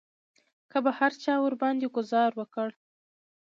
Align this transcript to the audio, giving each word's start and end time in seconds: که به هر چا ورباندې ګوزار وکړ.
که 0.71 0.77
به 0.83 0.91
هر 0.99 1.11
چا 1.23 1.33
ورباندې 1.43 1.87
ګوزار 1.95 2.31
وکړ. 2.35 2.69